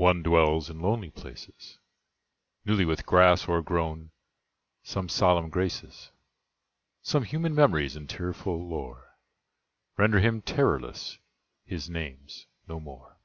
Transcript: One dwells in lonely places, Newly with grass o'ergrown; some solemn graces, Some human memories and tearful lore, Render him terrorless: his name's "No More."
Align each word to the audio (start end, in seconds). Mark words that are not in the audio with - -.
One 0.00 0.22
dwells 0.22 0.70
in 0.70 0.80
lonely 0.80 1.10
places, 1.10 1.78
Newly 2.64 2.86
with 2.86 3.04
grass 3.04 3.46
o'ergrown; 3.46 4.12
some 4.82 5.10
solemn 5.10 5.50
graces, 5.50 6.10
Some 7.02 7.22
human 7.24 7.54
memories 7.54 7.94
and 7.94 8.08
tearful 8.08 8.66
lore, 8.66 9.18
Render 9.98 10.20
him 10.20 10.40
terrorless: 10.40 11.18
his 11.66 11.90
name's 11.90 12.46
"No 12.66 12.80
More." 12.80 13.18